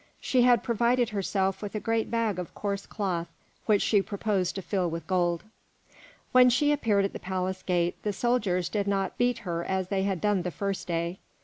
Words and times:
She 0.19 0.41
had 0.41 0.63
provided 0.63 1.09
herself 1.09 1.61
with 1.61 1.75
a 1.75 1.79
great 1.79 2.09
bag 2.09 2.39
of 2.39 2.55
coarse 2.55 2.87
cloth 2.87 3.27
which 3.67 3.83
she 3.83 4.01
proposed 4.01 4.55
to 4.55 4.63
fill 4.63 4.89
with 4.89 5.05
gold. 5.05 5.43
When 6.31 6.49
she 6.49 6.71
appeared 6.71 7.05
at 7.05 7.13
the 7.13 7.19
palace 7.19 7.61
gate 7.61 7.95
the 8.01 8.11
soldiers 8.11 8.67
did 8.67 8.87
not 8.87 9.19
beat 9.19 9.37
her 9.45 9.63
as 9.63 9.89
they 9.89 10.01
had 10.01 10.19
done 10.19 10.41
the 10.41 10.49
first 10.49 10.87
day. 10.87 11.19